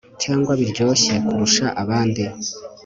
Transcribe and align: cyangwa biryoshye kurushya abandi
cyangwa 0.21 0.51
biryoshye 0.59 1.13
kurushya 1.25 1.67
abandi 1.81 2.23